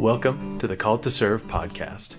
[0.00, 2.14] Welcome to the Called to Serve podcast.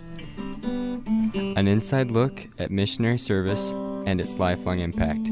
[1.57, 3.71] An inside look at missionary service
[4.05, 5.28] and its lifelong impact.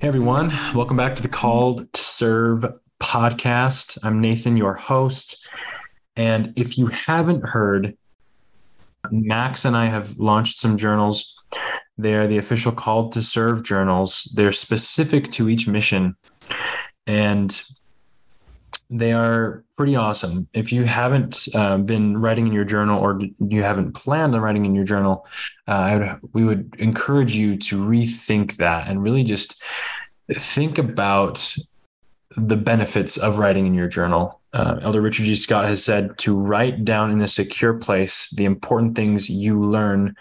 [0.00, 2.64] Hey everyone, welcome back to the Called to Serve
[2.98, 3.98] podcast.
[4.02, 5.48] I'm Nathan, your host.
[6.16, 7.96] And if you haven't heard,
[9.12, 11.40] Max and I have launched some journals.
[11.96, 14.24] They are the official Called to Serve journals.
[14.34, 16.16] They're specific to each mission.
[17.06, 17.62] And
[18.88, 20.48] they are pretty awesome.
[20.52, 23.18] If you haven't uh, been writing in your journal or
[23.48, 25.26] you haven't planned on writing in your journal,
[25.66, 29.62] uh, would, we would encourage you to rethink that and really just
[30.30, 31.56] think about
[32.36, 34.40] the benefits of writing in your journal.
[34.52, 35.34] Uh, Elder Richard G.
[35.34, 40.14] Scott has said to write down in a secure place the important things you learn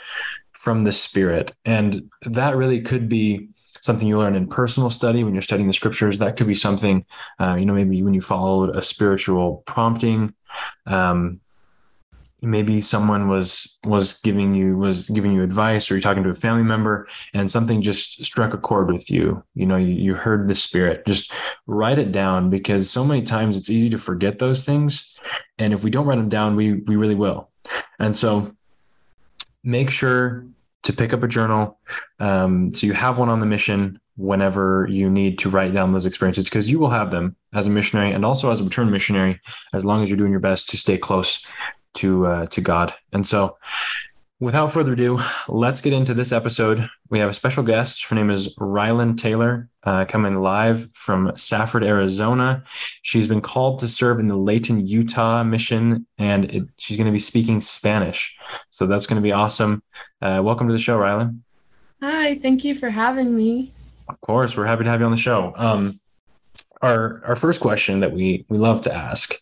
[0.51, 1.53] from the Spirit.
[1.65, 3.49] And that really could be
[3.85, 6.19] something you learn in personal study when you're studying the scriptures.
[6.19, 7.05] That could be something,
[7.39, 10.33] uh, you know, maybe when you followed a spiritual prompting.
[10.85, 11.39] Um,
[12.41, 16.33] maybe someone was was giving you was giving you advice or you're talking to a
[16.33, 20.47] family member and something just struck a chord with you you know you, you heard
[20.47, 21.33] the spirit just
[21.65, 25.17] write it down because so many times it's easy to forget those things
[25.57, 27.49] and if we don't write them down we we really will
[27.99, 28.53] and so
[29.63, 30.45] make sure
[30.85, 31.79] to pick up a journal.
[32.19, 36.05] Um, so you have one on the mission whenever you need to write down those
[36.05, 39.41] experiences because you will have them as a missionary and also as a return missionary
[39.73, 41.45] as long as you're doing your best to stay close
[41.95, 42.93] to uh, to God.
[43.11, 43.57] And so
[44.39, 46.87] without further ado, let's get into this episode.
[47.09, 48.05] We have a special guest.
[48.05, 52.63] Her name is Rylan Taylor, uh, coming live from Safford, Arizona.
[53.01, 57.13] She's been called to serve in the Layton, Utah mission, and it, she's going to
[57.13, 58.37] be speaking Spanish.
[58.69, 59.81] So that's going to be awesome.
[60.21, 61.39] Uh, welcome to the show, Rylan.
[62.01, 63.71] Hi, thank you for having me.
[64.09, 65.53] Of course, we're happy to have you on the show.
[65.55, 65.99] Um,
[66.81, 69.33] our our first question that we we love to ask,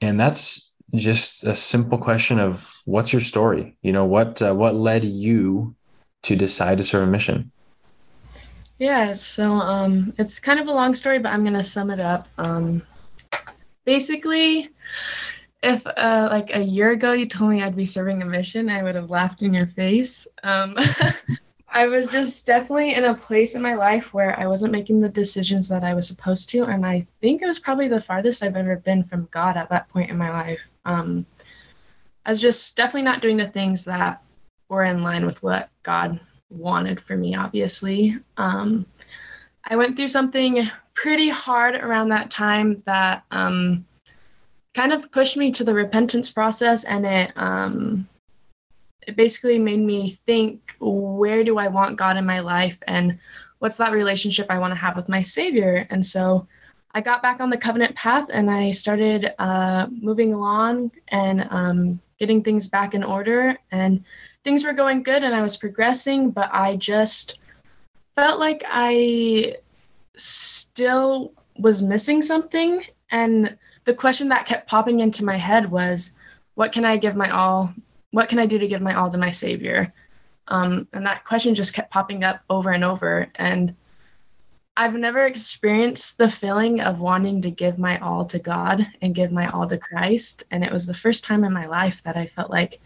[0.00, 3.76] and that's just a simple question of what's your story?
[3.82, 5.74] You know, what uh, what led you
[6.22, 7.50] to decide to serve a mission?
[8.78, 12.28] Yeah, so um, it's kind of a long story, but I'm gonna sum it up.
[12.38, 12.82] Um,
[13.84, 14.70] basically,
[15.62, 18.82] if uh, like a year ago you told me I'd be serving a mission, I
[18.82, 20.26] would have laughed in your face.
[20.42, 20.76] Um,
[21.72, 25.08] I was just definitely in a place in my life where I wasn't making the
[25.08, 26.64] decisions that I was supposed to.
[26.64, 29.88] And I think it was probably the farthest I've ever been from God at that
[29.88, 30.60] point in my life.
[30.84, 31.26] Um,
[32.26, 34.22] I was just definitely not doing the things that
[34.68, 36.18] were in line with what God
[36.50, 38.18] wanted for me, obviously.
[38.36, 38.84] Um,
[39.64, 43.86] I went through something pretty hard around that time that um,
[44.74, 48.08] kind of pushed me to the repentance process and it um,
[49.10, 53.18] it basically made me think where do I want God in my life and
[53.58, 55.84] what's that relationship I want to have with my Savior.
[55.90, 56.46] And so
[56.94, 62.00] I got back on the covenant path and I started uh, moving along and um,
[62.20, 63.58] getting things back in order.
[63.72, 64.04] And
[64.44, 67.40] things were going good and I was progressing, but I just
[68.14, 69.56] felt like I
[70.14, 72.84] still was missing something.
[73.10, 76.12] And the question that kept popping into my head was,
[76.54, 77.74] what can I give my all
[78.10, 79.92] what can I do to give my all to my Savior?
[80.48, 83.28] Um, and that question just kept popping up over and over.
[83.36, 83.74] And
[84.76, 89.30] I've never experienced the feeling of wanting to give my all to God and give
[89.30, 90.44] my all to Christ.
[90.50, 92.80] And it was the first time in my life that I felt like,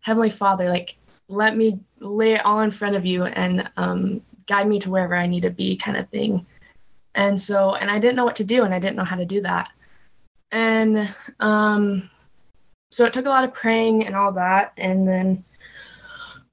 [0.00, 0.96] Heavenly Father, like,
[1.28, 5.14] let me lay it all in front of you and um, guide me to wherever
[5.14, 6.46] I need to be, kind of thing.
[7.14, 9.24] And so, and I didn't know what to do and I didn't know how to
[9.24, 9.70] do that.
[10.50, 12.10] And um,
[12.90, 14.72] so it took a lot of praying and all that.
[14.76, 15.44] And then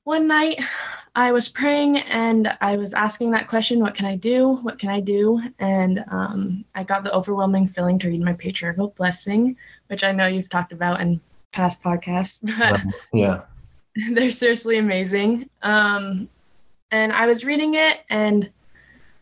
[0.03, 0.63] one night
[1.15, 4.59] I was praying and I was asking that question, what can I do?
[4.61, 5.41] What can I do?
[5.57, 10.27] And um, I got the overwhelming feeling to read my patriarchal blessing, which I know
[10.27, 11.19] you've talked about in
[11.51, 12.39] past podcasts.
[12.59, 12.81] But
[13.11, 13.41] yeah.
[14.11, 15.49] They're seriously amazing.
[15.63, 16.29] Um,
[16.91, 18.51] and I was reading it and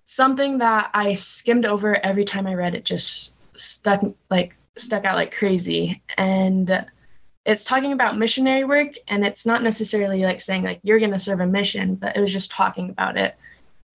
[0.03, 5.15] something that I skimmed over every time I read it just stuck like stuck out
[5.15, 6.01] like crazy.
[6.17, 6.85] And
[7.45, 11.19] it's talking about missionary work and it's not necessarily like saying like you're going to
[11.19, 13.35] serve a mission but it was just talking about it.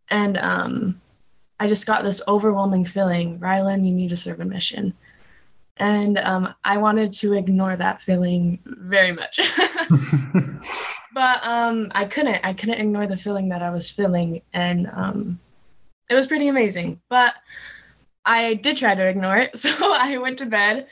[0.08, 1.00] And um
[1.58, 4.94] i just got this overwhelming feeling rylan you need to serve a mission.
[5.76, 9.40] And um, i wanted to ignore that feeling very much.
[11.12, 15.40] But um, i couldn't i couldn't ignore the feeling that i was feeling and um,
[16.08, 17.00] it was pretty amazing.
[17.08, 17.34] But
[18.24, 20.86] i did try to ignore it so i went to bed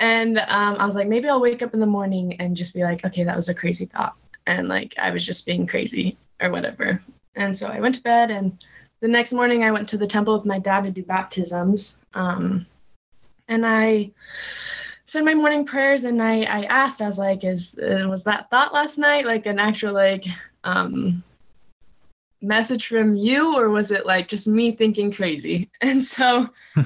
[0.00, 2.82] and um, I was like, maybe I'll wake up in the morning and just be
[2.82, 4.16] like, okay, that was a crazy thought.
[4.46, 7.02] And like, I was just being crazy or whatever.
[7.36, 8.30] And so I went to bed.
[8.30, 8.64] And
[9.00, 11.98] the next morning, I went to the temple with my dad to do baptisms.
[12.14, 12.66] Um,
[13.46, 14.10] and I
[15.04, 18.48] said my morning prayers and I, I asked, I was like, is uh, was that
[18.48, 20.24] thought last night like an actual like
[20.64, 21.22] um
[22.42, 25.68] message from you or was it like just me thinking crazy?
[25.82, 26.48] And so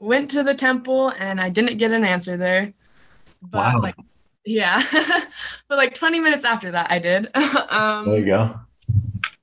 [0.00, 2.72] went to the temple and I didn't get an answer there.
[3.42, 3.80] But Wow.
[3.80, 3.96] like
[4.44, 4.82] yeah.
[5.68, 7.28] but like 20 minutes after that I did.
[7.70, 8.60] um there you go.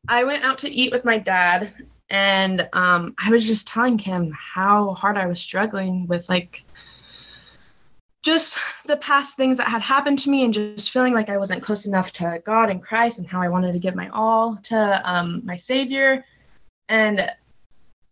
[0.09, 1.73] I went out to eat with my dad
[2.09, 6.63] and um, I was just telling him how hard I was struggling with like
[8.23, 11.63] just the past things that had happened to me and just feeling like I wasn't
[11.63, 15.01] close enough to God and Christ and how I wanted to give my all to
[15.03, 16.25] um, my Savior.
[16.89, 17.29] And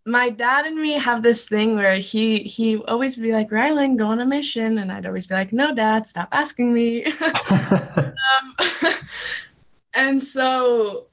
[0.05, 4.07] my dad and me have this thing where he he always be like, Rylan, go
[4.07, 4.77] on a mission.
[4.77, 7.05] And I'd always be like, no, dad, stop asking me.
[7.21, 8.55] um,
[9.93, 11.07] and so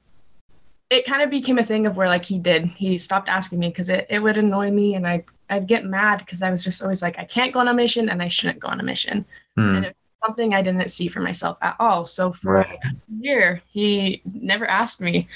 [0.89, 3.69] it kind of became a thing of where like he did he stopped asking me
[3.69, 6.83] because it, it would annoy me and I, i'd get mad because i was just
[6.83, 9.25] always like i can't go on a mission and i shouldn't go on a mission
[9.57, 9.75] Hmm.
[9.75, 12.79] and it was something i didn't see for myself at all so for Right.
[12.83, 15.27] a year he never asked me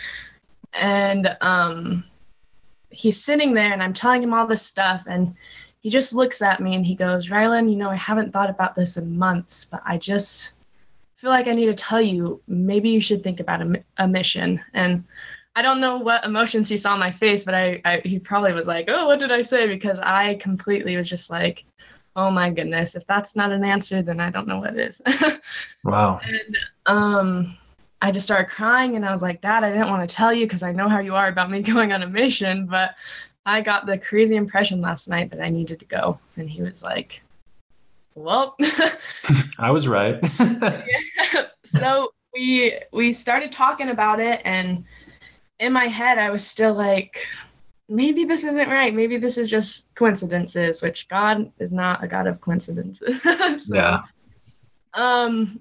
[0.74, 2.04] and um
[2.98, 5.36] he's sitting there and i'm telling him all this stuff and
[5.80, 8.76] he just looks at me and he goes rylan you know i haven't thought about
[8.76, 10.54] this in months but i just
[11.18, 14.64] feel like I need to tell you, maybe you should think about a, a mission.
[14.74, 15.04] And
[15.56, 18.54] I don't know what emotions he saw on my face, but I, I he probably
[18.54, 19.68] was like, oh, what did I say?
[19.68, 21.66] Because I completely was just like,
[22.16, 25.02] oh my goodness, if that's not an answer, then I don't know what is.
[25.84, 26.20] wow.
[26.24, 27.58] and um,
[28.02, 30.46] I just started crying and I was like, Dad, I didn't want to tell you
[30.46, 32.96] because I know how you are about me going on a mission, but
[33.46, 36.20] I got the crazy impression last night that I needed to go.
[36.36, 37.24] And he was like,
[38.16, 38.56] well,
[39.58, 40.24] I was right.
[41.66, 44.84] so we we started talking about it and
[45.60, 47.26] in my head i was still like
[47.90, 52.28] maybe this isn't right maybe this is just coincidences which god is not a god
[52.28, 53.22] of coincidences
[53.64, 54.00] So, yeah.
[54.94, 55.60] um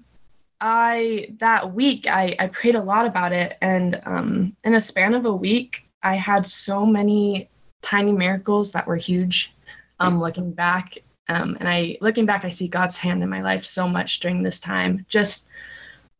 [0.61, 3.57] i that week i i prayed a lot about it.
[3.61, 7.49] And um in a span of a week i had so many
[7.81, 9.53] tiny miracles that were huge
[9.99, 10.97] um looking back
[11.29, 14.43] um and i looking back i see god's hand in my life so much during
[14.43, 15.05] this time.
[15.07, 15.47] Just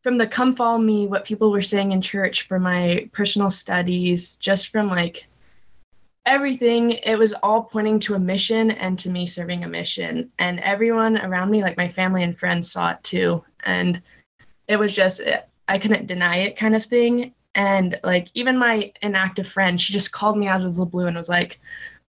[0.02, 4.36] from the come follow me what people were saying in church for my personal studies
[4.36, 5.26] just from like
[6.24, 10.30] everything it was all pointing to a mission and to me serving a mission.
[10.38, 13.42] And everyone around me like my family and friends saw it too.
[13.64, 14.02] And
[14.68, 15.20] it was just
[15.66, 17.34] i couldn't deny it kind of thing.
[17.54, 21.16] And like even my inactive friend she just called me out of the blue and
[21.16, 21.58] was like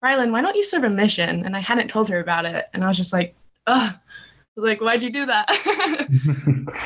[0.03, 1.45] rylan why don't you serve a mission?
[1.45, 2.69] And i hadn't told her about it.
[2.73, 3.37] And i was just like
[3.67, 3.93] ugh.
[3.95, 4.01] I
[4.57, 5.47] was like why'd you do that?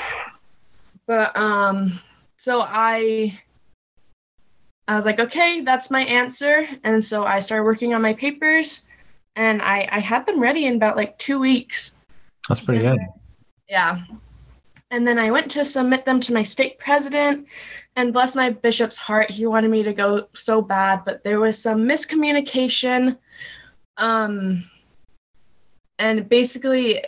[1.06, 1.98] But um
[2.36, 3.36] so i
[4.86, 6.68] i was like okay that's my answer.
[6.84, 8.82] And so i started working on my papers.
[9.36, 11.92] And i i had them ready in about like two weeks.
[12.48, 12.98] That's pretty good.
[13.68, 14.02] yeah
[14.90, 17.46] and then i went to submit them to my stake president
[17.96, 21.56] and bless my bishop's heart he wanted me to go so bad but there was
[21.60, 23.16] some miscommunication
[23.96, 24.62] um
[25.98, 27.02] and basically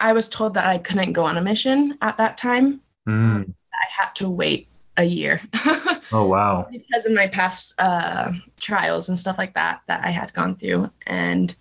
[0.00, 3.48] i was told that i couldn't go on a mission at that time Mm.
[3.72, 4.68] I had to wait
[4.98, 5.40] a year
[6.12, 6.68] Oh wow.
[6.70, 10.90] because of my past uh, trials and stuff like that that I had gone through.
[11.06, 11.54] And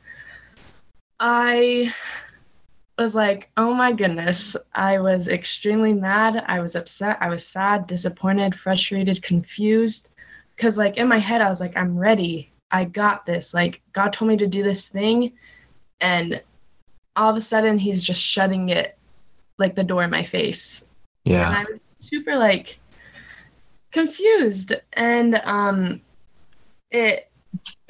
[1.19, 1.93] I
[3.01, 4.55] was like, oh my goodness.
[4.73, 6.43] I was extremely mad.
[6.47, 7.17] I was upset.
[7.21, 10.09] I was sad, disappointed, frustrated, confused.
[10.55, 12.51] Because, like, in my head, I was like, I'm ready.
[12.71, 13.53] I got this.
[13.53, 15.33] Like, God told me to do this thing.
[16.01, 16.41] And
[17.15, 18.97] all of a sudden, He's just shutting it
[19.57, 20.85] like the door in my face
[21.25, 21.47] Yeah.
[21.47, 21.57] and.
[21.57, 22.79] I was super like
[23.91, 26.01] confused and um
[26.91, 27.29] it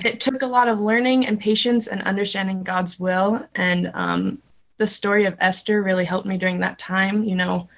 [0.03, 4.41] it took a lot of learning and patience and understanding God's will and um
[4.79, 7.69] the story of Esther really helped me during that time you know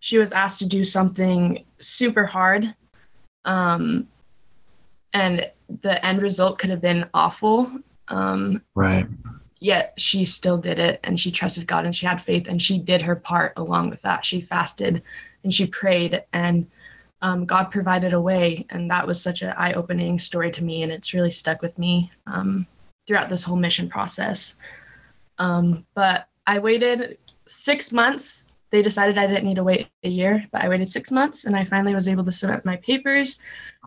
[0.00, 2.74] she was asked to do something super hard
[3.44, 4.06] um
[5.12, 5.50] and
[5.82, 7.70] the end result could have been awful
[8.08, 9.06] um Right.
[9.60, 12.78] yet she still did it and she trusted God and she had faith and she
[12.78, 14.24] did her part along with that.
[14.24, 15.02] She fasted
[15.44, 16.66] and she prayed and
[17.22, 18.64] um, God provided a way.
[18.70, 20.82] And that was such an eye opening story to me.
[20.82, 22.66] And it's really stuck with me um,
[23.06, 24.54] throughout this whole mission process.
[25.38, 28.48] Um, but I waited six months.
[28.70, 31.54] They decided I didn't need to wait a year, but I waited six months and
[31.54, 33.38] I finally was able to submit my papers.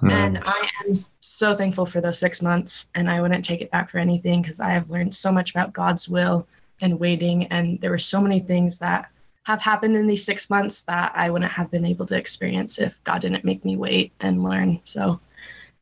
[0.02, 0.44] And Mm.
[0.46, 4.00] I am so thankful for those six months, and I wouldn't take it back for
[4.00, 6.48] anything because I have learned so much about God's will
[6.82, 7.48] and waiting.
[7.48, 9.10] And there were so many things that
[9.44, 13.04] have happened in these six months that I wouldn't have been able to experience if
[13.04, 14.80] God didn't make me wait and learn.
[14.86, 15.20] So,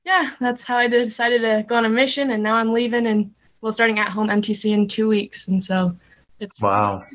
[0.03, 2.31] yeah, that's how I decided to go on a mission.
[2.31, 5.95] And now I'm leaving and well, starting at home MTC in two weeks, and so
[6.41, 7.05] it's wow.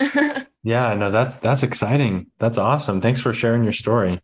[0.62, 2.26] yeah, no, that's that's exciting.
[2.38, 3.00] That's awesome.
[3.00, 4.20] Thanks for sharing your story.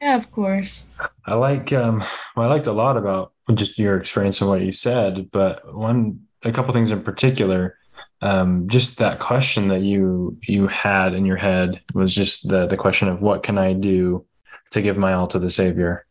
[0.00, 0.84] Yeah, of course.
[1.24, 2.04] I like um
[2.36, 6.20] well, I liked a lot about just your experience and what you said, but one
[6.44, 7.76] a couple things in particular.
[8.20, 12.76] Um, just that question that you you had in your head was just the the
[12.76, 14.26] question of what can I do
[14.72, 16.04] to give my all to the Savior,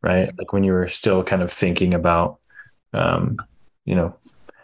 [0.00, 0.30] right?
[0.38, 2.38] Like when you were still kind of thinking about,
[2.92, 3.38] um,
[3.84, 4.14] you know,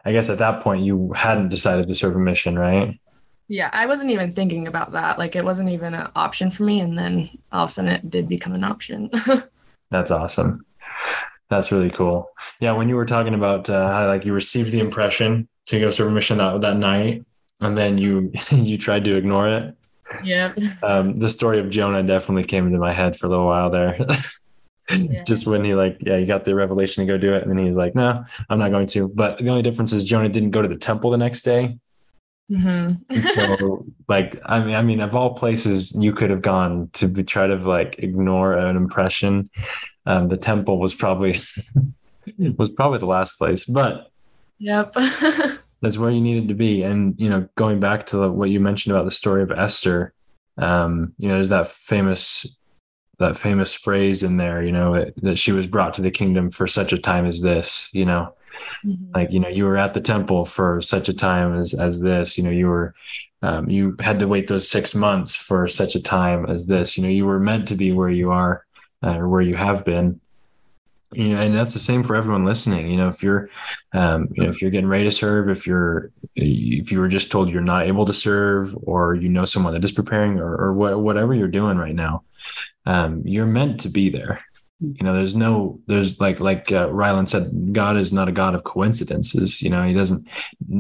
[0.05, 2.99] I guess at that point you hadn't decided to serve a mission, right?
[3.49, 5.19] Yeah, I wasn't even thinking about that.
[5.19, 8.11] Like it wasn't even an option for me, and then all of a sudden it
[8.11, 9.11] did become an option.
[9.91, 10.65] That's awesome.
[11.51, 12.31] That's really cool.
[12.61, 15.91] Yeah, when you were talking about uh, how like you received the impression to go
[15.91, 17.25] serve a mission that that night,
[17.61, 19.77] and then you you tried to ignore it.
[20.25, 20.55] Yeah.
[20.83, 23.99] Um, the story of Jonah definitely came into my head for a little while there.
[24.91, 25.23] yeah.
[25.25, 27.65] Just when he like, yeah, he got the revelation to go do it, and then
[27.65, 29.09] he's like, no, I'm not going to.
[29.09, 31.79] But the only difference is Jonah didn't go to the temple the next day.
[32.51, 33.21] Mm-hmm.
[33.21, 37.23] so, like, I mean, I mean, of all places you could have gone to be,
[37.23, 39.51] try to like ignore an impression,
[40.07, 41.37] um, the temple was probably
[42.57, 43.65] was probably the last place.
[43.65, 44.11] But
[44.59, 44.95] yep,
[45.81, 46.83] that's where you needed to be.
[46.83, 50.13] And you know, going back to what you mentioned about the story of Esther,
[50.59, 52.57] um, you know, there's that famous
[53.23, 56.51] that famous phrase in there, you know, it, that she was brought to the kingdom
[56.51, 58.35] for such a time as this, you know
[58.85, 59.05] mm-hmm.
[59.15, 62.37] like you know you were at the temple for such a time as as this
[62.37, 62.95] you know you were
[63.43, 67.03] um, you had to wait those six months for such a time as this you
[67.03, 68.65] know you were meant to be where you are
[69.03, 70.21] uh, or where you have been
[71.13, 73.49] you know and that's the same for everyone listening you know if you're
[73.93, 77.31] um, you know if you're getting ready to serve if you're if you were just
[77.31, 80.73] told you're not able to serve or you know someone that is preparing or, or
[80.73, 82.23] what, whatever you're doing right now
[82.87, 84.45] um, you're meant to be there.
[84.81, 88.57] You know there's no there's like like uh, rylan said god is not a god
[88.57, 89.63] of coincidences.
[89.63, 90.27] You know he doesn't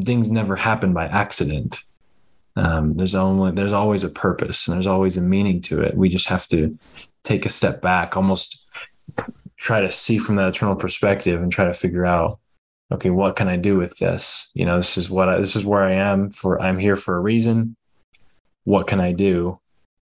[0.02, 1.78] things never happen by accident.
[2.56, 5.97] Um, there's only there's always a purpose and there's always a meaning to it.
[5.97, 6.76] We just have to
[7.23, 8.66] take a step back almost
[9.56, 12.40] try to see from that eternal perspective and try to figure out
[12.90, 14.50] okay what can i do with this?
[14.54, 17.16] You know this is what I, this is where i am for i'm here for
[17.16, 17.76] a reason.
[18.64, 19.61] What can i do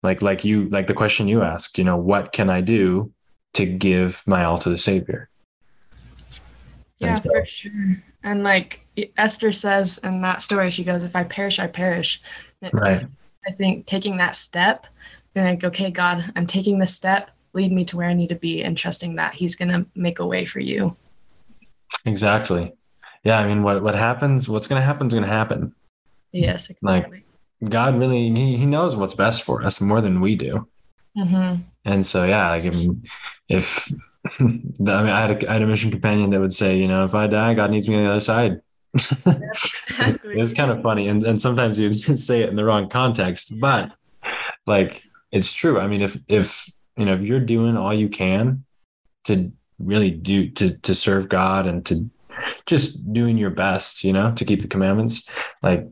[0.06, 3.12] like like you like the question you asked you know what can i do
[3.56, 5.30] to give my all to the Savior.
[7.00, 7.72] Yeah, so, for sure.
[8.24, 8.82] And like
[9.18, 12.22] Esther says in that story, she goes, "If I perish, I perish."
[12.74, 13.04] right.
[13.48, 14.88] I think taking that step,
[15.34, 17.32] being like, "Okay, God, I'm taking this step.
[17.54, 20.26] Lead me to where I need to be," and trusting that He's gonna make a
[20.26, 20.96] way for you.
[22.06, 22.74] Exactly.
[23.24, 24.50] Yeah, I mean, what what happens?
[24.50, 25.74] What's gonna happen is gonna happen.
[26.32, 26.90] Yes, exactly.
[26.90, 27.25] Like
[27.64, 30.68] God really, he, he knows what's best for us more than we do.
[31.18, 31.62] Mm-hmm.
[31.86, 33.04] And so, yeah, like, I mean,
[33.48, 33.92] if
[34.40, 37.06] I mean, I had, a, I had a mission companion that would say, you know,
[37.06, 38.62] if I die, God needs me on the other side.
[38.94, 41.08] it's kind of funny.
[41.08, 43.92] And, and sometimes you say it in the wrong context, but
[44.66, 45.80] like, it's true.
[45.80, 48.64] I mean, if, if, you know, if you're doing all you can
[49.26, 52.10] to really do, to, to serve God and to
[52.66, 55.30] just doing your best, you know, to keep the commandments,
[55.62, 55.88] like,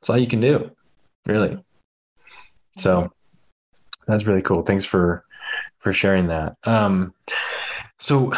[0.00, 0.70] it's all you can do,
[1.26, 1.58] really.
[2.76, 3.12] So,
[4.06, 4.62] that's really cool.
[4.62, 5.24] Thanks for
[5.78, 6.56] for sharing that.
[6.64, 7.12] Um,
[7.98, 8.32] so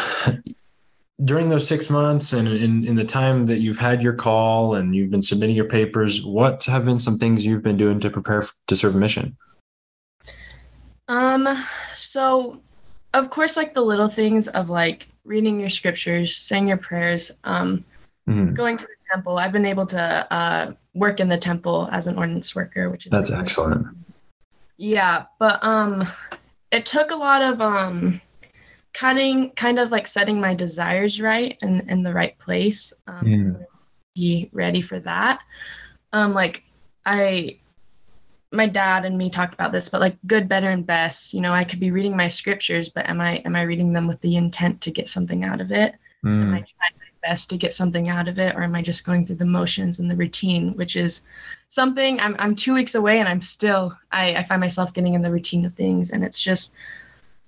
[1.23, 4.95] during those six months and in, in the time that you've had your call and
[4.95, 8.45] you've been submitting your papers, what have been some things you've been doing to prepare
[8.67, 9.37] to serve a mission?
[11.07, 11.65] Um,
[11.95, 12.61] so
[13.13, 17.83] of course, like the little things of like reading your scriptures, saying your prayers, um,
[18.29, 18.53] mm-hmm.
[18.53, 19.39] going to the temple.
[19.39, 23.11] I've been able to uh, work in the temple as an ordinance worker, which is
[23.11, 23.87] that's excellent.
[24.77, 26.07] Yeah, but um
[26.71, 28.21] it took a lot of um
[28.93, 32.93] cutting kind of like setting my desires right and in the right place.
[33.07, 33.65] Um mm.
[34.15, 35.41] be ready for that.
[36.13, 36.63] Um like
[37.05, 37.59] I
[38.51, 41.33] my dad and me talked about this, but like good, better, and best.
[41.33, 44.07] You know, I could be reading my scriptures, but am I am I reading them
[44.07, 45.95] with the intent to get something out of it?
[46.25, 46.41] Mm.
[46.43, 49.05] Am I trying my best to get something out of it, or am I just
[49.05, 51.21] going through the motions and the routine, which is
[51.69, 55.21] something i'm, I'm two weeks away and i'm still I, I find myself getting in
[55.21, 56.11] the routine of things.
[56.11, 56.73] And it's just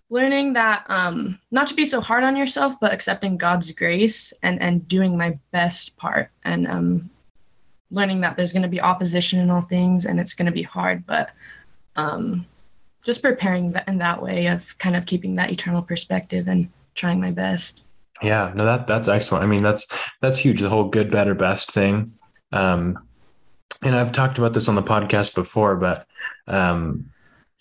[0.09, 4.61] learning that um, not to be so hard on yourself but accepting god's grace and
[4.61, 6.29] and doing my best part.
[6.43, 7.09] And um,
[7.91, 10.63] learning that there's going to be opposition in all things and it's going to be
[10.63, 11.31] hard but
[11.95, 12.45] um,
[13.03, 17.31] just preparing in that way of kind of keeping that eternal perspective and trying my
[17.31, 17.83] best
[18.21, 19.43] yeah no that that's excellent.
[19.43, 19.88] I mean that's
[20.21, 22.11] that's huge the whole good better best thing.
[22.51, 22.99] Um
[23.81, 26.05] and I've talked about this on the podcast before, but
[26.47, 27.11] um,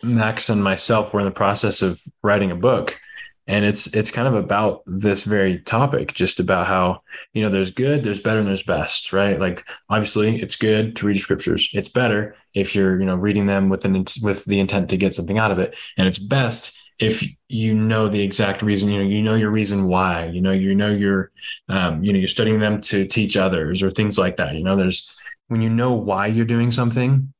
[0.03, 2.99] Max and myself were in the process of writing a book,
[3.47, 7.71] and it's it's kind of about this very topic just about how you know there's
[7.71, 9.41] good there's better and there's best right?
[9.41, 11.71] Like obviously it's good to read scriptures.
[11.73, 15.15] It's better if you're you know reading them with an with the intent to get
[15.15, 19.09] something out of it and it's best if you know the exact reason you know
[19.09, 21.31] you know your reason why you know you know you're
[21.69, 24.55] um, you know you're studying them to teach others or things like that.
[24.55, 25.15] You know there's
[25.49, 27.33] when you know why you're doing something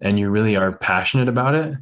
[0.00, 1.74] and you really are passionate about it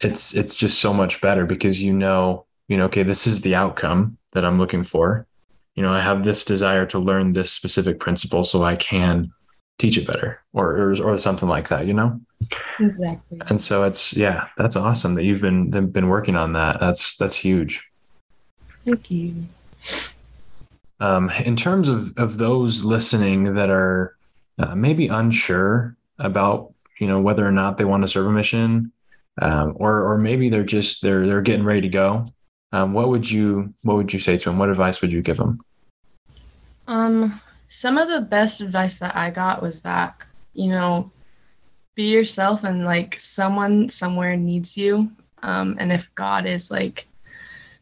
[0.00, 3.54] it's it's just so much better because you know you know okay this is the
[3.54, 5.26] outcome that i'm looking for.
[5.74, 9.32] You know i have this desire to learn this specific principle so i can
[9.78, 12.20] teach it better or or, or something like that you know?
[12.80, 13.40] Exactly.
[13.48, 16.80] and so it's yeah that's awesome that you've been been working on that.
[16.80, 17.86] That's that's huge.
[18.84, 19.46] Thank you.
[21.00, 24.16] um, in terms of of those listening that are
[24.58, 28.92] uh, maybe unsure about you know whether or not they want to serve a mission
[29.40, 32.26] um, or or maybe they're just they're they're getting ready to go
[32.74, 34.58] um, what would you what would you say to them?
[34.58, 35.60] What advice would you give them?
[36.88, 37.40] Um,
[37.74, 40.16] some of the best advice that I got was that,
[40.52, 41.10] you know,
[41.96, 45.10] be yourself and like someone somewhere needs you.
[45.42, 47.08] Um, and if God is like,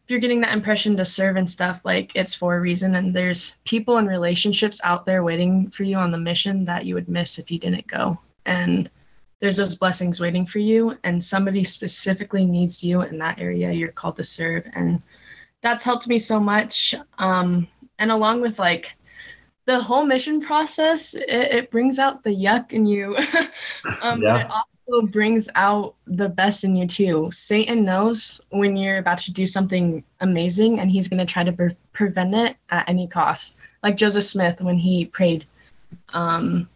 [0.02, 2.94] if you're getting that impression to serve and stuff, like it's for a reason.
[2.94, 6.94] And there's people and relationships out there waiting for you on the mission that you
[6.94, 8.18] would miss if you didn't go.
[8.46, 8.90] And
[9.40, 10.96] there's those blessings waiting for you.
[11.04, 14.64] And somebody specifically needs you in that area you're called to serve.
[14.72, 15.02] And
[15.60, 16.94] that's helped me so much.
[17.18, 17.68] Um,
[17.98, 18.94] and along with like
[19.64, 23.16] the whole mission process it, it brings out the yuck in you.
[24.02, 27.30] Um, but it also brings out the best in you too.
[27.32, 31.52] Satan knows when you're about to do something amazing and he's going to try to
[31.52, 33.56] pre- prevent it at any cost.
[33.82, 35.46] Like joseph smith when he prayed
[36.12, 36.68] um,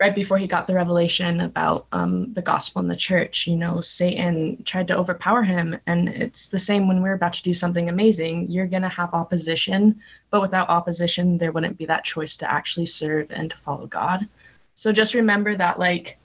[0.00, 3.80] right before he got the revelation about um, the gospel in the church, you know,
[3.80, 5.76] Satan tried to overpower him.
[5.88, 8.48] And it's the same when we're about to do something amazing.
[8.48, 10.00] You're going to have opposition,
[10.30, 14.28] but without opposition, there wouldn't be that choice to actually serve and to follow God.
[14.76, 16.18] So just remember that, like,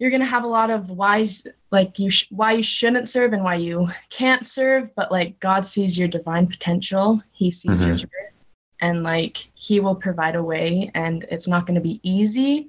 [0.00, 3.32] you're going to have a lot of whys, like, you sh- why you shouldn't serve
[3.32, 8.02] and why you can't serve, but like, God sees your divine potential, He sees Mhm.
[8.02, 8.10] your
[8.80, 12.68] and like he will provide a way and it's not going to be easy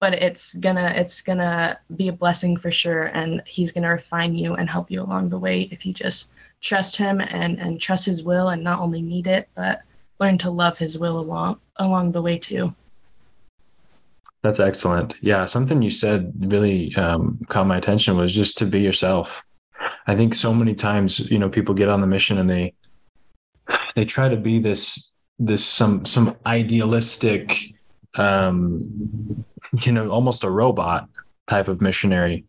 [0.00, 4.54] but it's gonna it's gonna be a blessing for sure and he's gonna refine you
[4.54, 6.28] and help you along the way if you just
[6.60, 9.82] trust him and and trust his will and not only need it but
[10.20, 12.74] learn to love his will along along the way too
[14.42, 15.16] That's excellent.
[15.22, 19.42] Yeah, something you said really um, caught my attention was just to be yourself.
[20.06, 22.74] I think so many times, you know, people get on the mission and they
[23.94, 27.74] they try to be this this some some idealistic,
[28.16, 29.44] um,
[29.82, 31.08] you know, almost a robot
[31.46, 32.44] type of missionary.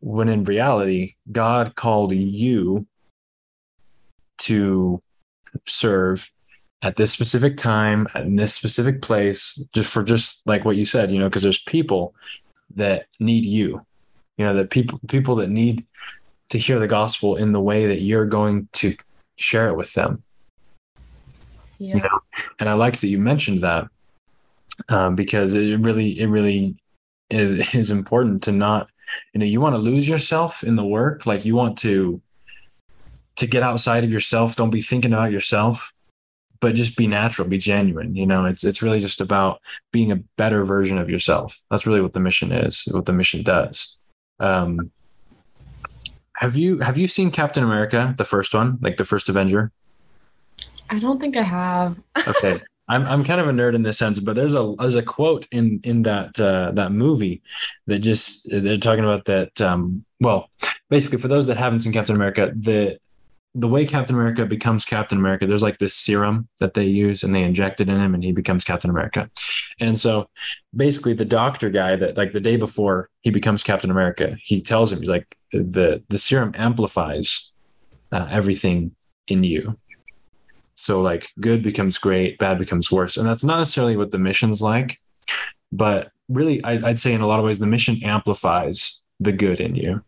[0.00, 2.86] When in reality, God called you
[4.38, 5.00] to
[5.66, 6.30] serve
[6.82, 11.10] at this specific time in this specific place just for just like what you said
[11.10, 12.14] you know because there's people
[12.74, 13.80] that need you
[14.36, 15.86] you know that people people that need
[16.48, 18.96] to hear the gospel in the way that you're going to
[19.36, 20.22] share it with them
[21.88, 21.96] yeah.
[21.98, 22.20] know,
[22.58, 23.88] and i like that you mentioned that
[24.88, 26.76] um, because it really it really
[27.30, 28.88] is, is important to not
[29.32, 31.26] you know you want to lose yourself in the work.
[31.26, 32.20] Like you want to
[33.36, 34.56] to get outside of yourself.
[34.56, 35.94] Don't be thinking about yourself
[36.60, 38.46] but just be natural be genuine you know?
[38.46, 39.60] It's it's really just about
[39.92, 41.60] being a better version of yourself.
[41.70, 43.98] That's really what the mission is what the mission does.
[44.38, 44.92] Um
[46.36, 49.70] have you have you seen captain america the first one like the first avenger
[50.92, 54.20] i don't think i have okay I'm I'm kind of a nerd in this sense,
[54.20, 57.42] but there's a there's a quote in in that uh, that movie
[57.86, 59.60] that just they're talking about that.
[59.60, 60.50] Um, well,
[60.90, 62.98] basically, for those that haven't seen Captain America, the
[63.54, 67.34] the way Captain America becomes Captain America, there's like this serum that they use and
[67.34, 69.30] they inject it in him, and he becomes Captain America.
[69.78, 70.28] And so,
[70.74, 74.92] basically, the doctor guy that like the day before he becomes Captain America, he tells
[74.92, 77.52] him he's like the the serum amplifies
[78.10, 78.94] uh, everything
[79.28, 79.78] in you
[80.74, 83.16] so like good becomes great, bad becomes worse.
[83.16, 84.98] And that's not necessarily what the mission's like,
[85.70, 89.60] but really I, would say in a lot of ways the mission amplifies the good
[89.60, 90.02] in you.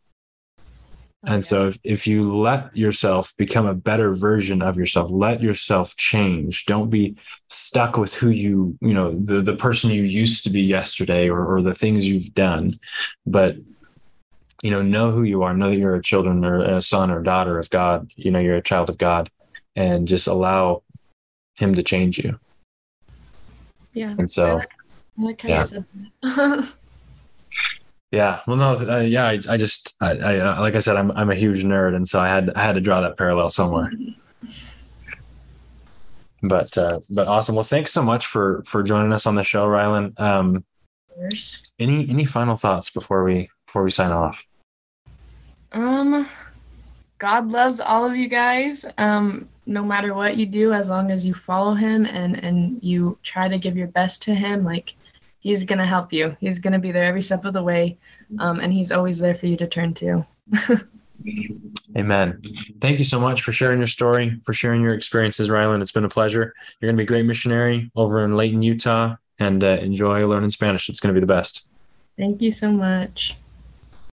[1.27, 5.41] Oh, and so if, if you let yourself become a better version of yourself, let
[5.41, 6.67] yourself change.
[6.67, 10.61] Don't be stuck with who you, you know, the, the person you used to be
[10.61, 12.79] yesterday or, or the things you've done,
[13.27, 13.57] but
[14.63, 17.23] you know, know who you are, know that you're a children or a son or
[17.23, 19.31] daughter of God, you know, you're a child of God
[19.77, 20.83] and just allow
[21.59, 22.39] him to change you.
[23.93, 24.15] Yeah.
[24.19, 24.67] And so, I
[25.23, 25.61] like how yeah.
[25.61, 25.85] you said
[26.23, 26.73] that.
[28.11, 28.43] Yeah.
[28.47, 28.75] Well, no.
[28.75, 29.27] Uh, yeah.
[29.27, 32.07] I, I just, I, I, uh, like I said, I'm, I'm a huge nerd, and
[32.07, 33.91] so I had, I had to draw that parallel somewhere.
[36.47, 37.55] But, uh, but awesome.
[37.55, 40.21] Well, thanks so much for for joining us on the show, Rylan.
[40.21, 40.63] Um,
[41.79, 44.45] any any final thoughts before we before we sign off?
[45.73, 46.29] Um,
[47.19, 48.85] God loves all of you guys.
[48.99, 53.19] Um, no matter what you do, as long as you follow Him and and you
[53.23, 54.95] try to give your best to Him, like
[55.41, 56.37] He's gonna help you.
[56.41, 57.99] He's gonna be there every step of the way,
[58.39, 60.27] um, and He's always there for you to turn to.
[61.97, 62.43] Amen.
[62.81, 65.81] Thank you so much for sharing your story, for sharing your experiences, Rylan.
[65.81, 66.55] It's been a pleasure.
[66.81, 70.51] You're going to be a great missionary over in Layton, Utah, and uh, enjoy learning
[70.51, 70.89] Spanish.
[70.89, 71.71] It's going to be the best.
[72.19, 73.37] Thank you so much.